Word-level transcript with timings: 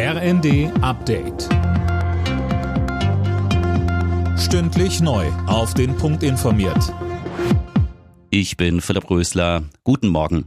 RND 0.00 0.70
Update. 0.80 1.48
Stündlich 4.38 5.00
neu. 5.00 5.26
Auf 5.48 5.74
den 5.74 5.96
Punkt 5.96 6.22
informiert. 6.22 6.94
Ich 8.30 8.56
bin 8.56 8.80
Philipp 8.80 9.10
Rösler. 9.10 9.64
Guten 9.82 10.06
Morgen. 10.06 10.46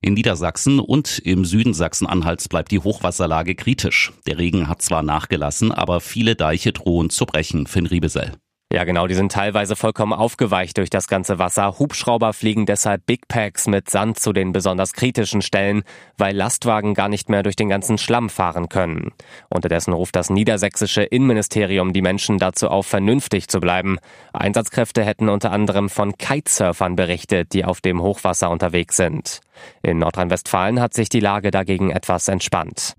In 0.00 0.14
Niedersachsen 0.14 0.80
und 0.80 1.18
im 1.18 1.44
Süden 1.44 1.74
Sachsen-Anhalts 1.74 2.48
bleibt 2.48 2.70
die 2.70 2.78
Hochwasserlage 2.78 3.54
kritisch. 3.54 4.10
Der 4.26 4.38
Regen 4.38 4.68
hat 4.68 4.80
zwar 4.80 5.02
nachgelassen, 5.02 5.70
aber 5.70 6.00
viele 6.00 6.34
Deiche 6.34 6.72
drohen 6.72 7.10
zu 7.10 7.26
brechen, 7.26 7.66
Finn 7.66 7.84
Riebesell. 7.84 8.32
Ja, 8.72 8.84
genau, 8.84 9.08
die 9.08 9.16
sind 9.16 9.32
teilweise 9.32 9.74
vollkommen 9.74 10.12
aufgeweicht 10.12 10.78
durch 10.78 10.90
das 10.90 11.08
ganze 11.08 11.40
Wasser. 11.40 11.80
Hubschrauber 11.80 12.32
fliegen 12.32 12.66
deshalb 12.66 13.04
Big 13.04 13.26
Packs 13.26 13.66
mit 13.66 13.90
Sand 13.90 14.20
zu 14.20 14.32
den 14.32 14.52
besonders 14.52 14.92
kritischen 14.92 15.42
Stellen, 15.42 15.82
weil 16.16 16.36
Lastwagen 16.36 16.94
gar 16.94 17.08
nicht 17.08 17.28
mehr 17.28 17.42
durch 17.42 17.56
den 17.56 17.68
ganzen 17.68 17.98
Schlamm 17.98 18.30
fahren 18.30 18.68
können. 18.68 19.10
Unterdessen 19.48 19.92
ruft 19.92 20.14
das 20.14 20.30
niedersächsische 20.30 21.02
Innenministerium 21.02 21.92
die 21.92 22.00
Menschen 22.00 22.38
dazu 22.38 22.68
auf, 22.68 22.86
vernünftig 22.86 23.48
zu 23.48 23.58
bleiben. 23.58 23.98
Einsatzkräfte 24.32 25.02
hätten 25.02 25.28
unter 25.28 25.50
anderem 25.50 25.88
von 25.88 26.16
Kitesurfern 26.16 26.94
berichtet, 26.94 27.52
die 27.54 27.64
auf 27.64 27.80
dem 27.80 28.00
Hochwasser 28.00 28.50
unterwegs 28.50 28.96
sind. 28.96 29.40
In 29.82 29.98
Nordrhein-Westfalen 29.98 30.80
hat 30.80 30.94
sich 30.94 31.08
die 31.08 31.18
Lage 31.18 31.50
dagegen 31.50 31.90
etwas 31.90 32.28
entspannt. 32.28 32.94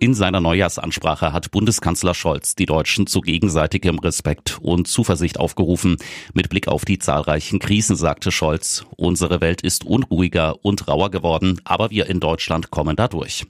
In 0.00 0.14
seiner 0.14 0.40
Neujahrsansprache 0.40 1.32
hat 1.32 1.50
Bundeskanzler 1.50 2.14
Scholz 2.14 2.54
die 2.54 2.66
Deutschen 2.66 3.08
zu 3.08 3.20
gegenseitigem 3.20 3.98
Respekt 3.98 4.58
und 4.62 4.86
Zuversicht 4.86 5.40
aufgerufen. 5.40 5.96
Mit 6.34 6.50
Blick 6.50 6.68
auf 6.68 6.84
die 6.84 7.00
zahlreichen 7.00 7.58
Krisen 7.58 7.96
sagte 7.96 8.30
Scholz, 8.30 8.84
unsere 8.96 9.40
Welt 9.40 9.60
ist 9.60 9.84
unruhiger 9.84 10.64
und 10.64 10.86
rauer 10.86 11.10
geworden, 11.10 11.60
aber 11.64 11.90
wir 11.90 12.06
in 12.06 12.20
Deutschland 12.20 12.70
kommen 12.70 12.94
dadurch. 12.94 13.46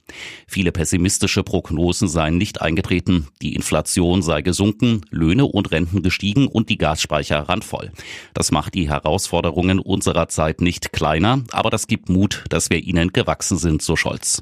Viele 0.47 0.71
pessimistische 0.71 1.43
Prognosen 1.43 2.07
seien 2.07 2.39
nicht 2.39 2.61
eingetreten. 2.61 3.27
Die 3.43 3.53
Inflation 3.53 4.23
sei 4.23 4.41
gesunken, 4.41 5.01
Löhne 5.11 5.45
und 5.45 5.69
Renten 5.69 6.01
gestiegen 6.01 6.47
und 6.47 6.69
die 6.69 6.79
Gasspeicher 6.79 7.47
randvoll. 7.47 7.91
Das 8.33 8.51
macht 8.51 8.73
die 8.73 8.89
Herausforderungen 8.89 9.77
unserer 9.77 10.29
Zeit 10.29 10.61
nicht 10.61 10.93
kleiner, 10.93 11.43
aber 11.51 11.69
das 11.69 11.85
gibt 11.85 12.09
Mut, 12.09 12.45
dass 12.49 12.71
wir 12.71 12.79
ihnen 12.79 13.13
gewachsen 13.13 13.59
sind, 13.59 13.83
so 13.83 13.95
Scholz. 13.95 14.41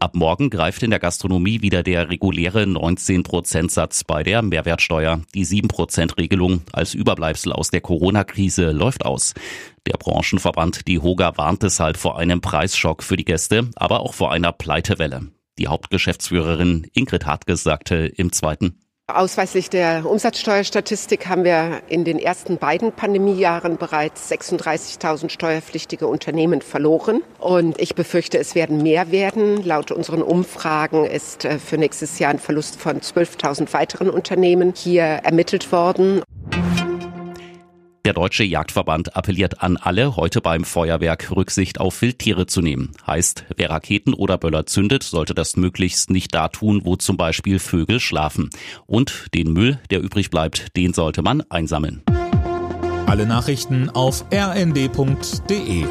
Ab 0.00 0.14
morgen 0.14 0.48
greift 0.48 0.82
in 0.82 0.88
der 0.88 0.98
Gastronomie 0.98 1.60
wieder 1.60 1.82
der 1.82 2.08
reguläre 2.08 2.62
19-Prozent-Satz 2.62 4.04
bei 4.04 4.22
der 4.22 4.40
Mehrwertsteuer. 4.40 5.20
Die 5.34 5.44
7-Prozent-Regelung 5.44 6.62
als 6.72 6.94
Überbleibsel 6.94 7.52
aus 7.52 7.70
der 7.70 7.82
Corona-Krise 7.82 8.70
läuft 8.72 9.04
aus. 9.04 9.34
Der 9.86 9.98
Branchenverband 9.98 10.88
Die 10.88 11.00
Hoga 11.00 11.36
warnt 11.36 11.64
deshalb 11.64 11.98
vor 11.98 12.18
einem 12.18 12.40
Preisschock 12.40 13.02
für 13.02 13.18
die 13.18 13.26
Gäste, 13.26 13.68
aber 13.76 14.00
auch 14.00 14.14
vor 14.14 14.32
einer 14.32 14.52
Pleitewelle. 14.52 15.28
Die 15.58 15.68
Hauptgeschäftsführerin 15.68 16.86
Ingrid 16.94 17.26
Hartges 17.26 17.62
sagte 17.62 17.96
im 17.96 18.32
zweiten 18.32 18.80
Ausweislich 19.14 19.70
der 19.70 20.04
Umsatzsteuerstatistik 20.06 21.28
haben 21.28 21.44
wir 21.44 21.82
in 21.88 22.04
den 22.04 22.18
ersten 22.18 22.58
beiden 22.58 22.92
Pandemiejahren 22.92 23.76
bereits 23.76 24.30
36.000 24.30 25.30
steuerpflichtige 25.30 26.06
Unternehmen 26.06 26.62
verloren. 26.62 27.22
Und 27.38 27.80
ich 27.80 27.94
befürchte, 27.94 28.38
es 28.38 28.54
werden 28.54 28.82
mehr 28.82 29.10
werden. 29.10 29.62
Laut 29.64 29.90
unseren 29.90 30.22
Umfragen 30.22 31.04
ist 31.04 31.44
äh, 31.44 31.58
für 31.58 31.78
nächstes 31.78 32.18
Jahr 32.18 32.30
ein 32.30 32.38
Verlust 32.38 32.80
von 32.80 33.00
12.000 33.00 33.72
weiteren 33.72 34.10
Unternehmen 34.10 34.72
hier 34.76 35.02
ermittelt 35.02 35.72
worden. 35.72 36.22
Der 38.06 38.14
Deutsche 38.14 38.44
Jagdverband 38.44 39.14
appelliert 39.14 39.62
an 39.62 39.76
alle, 39.76 40.16
heute 40.16 40.40
beim 40.40 40.64
Feuerwerk 40.64 41.30
Rücksicht 41.36 41.78
auf 41.78 42.00
Wildtiere 42.00 42.46
zu 42.46 42.62
nehmen. 42.62 42.92
Heißt, 43.06 43.44
wer 43.56 43.68
Raketen 43.68 44.14
oder 44.14 44.38
Böller 44.38 44.64
zündet, 44.64 45.02
sollte 45.02 45.34
das 45.34 45.56
möglichst 45.56 46.08
nicht 46.08 46.34
da 46.34 46.48
tun, 46.48 46.80
wo 46.84 46.96
zum 46.96 47.18
Beispiel 47.18 47.58
Vögel 47.58 48.00
schlafen. 48.00 48.48
Und 48.86 49.26
den 49.34 49.52
Müll, 49.52 49.78
der 49.90 50.00
übrig 50.00 50.30
bleibt, 50.30 50.74
den 50.78 50.94
sollte 50.94 51.20
man 51.20 51.42
einsammeln. 51.50 52.02
Alle 53.06 53.26
Nachrichten 53.26 53.90
auf 53.90 54.24
rnd.de 54.32 55.84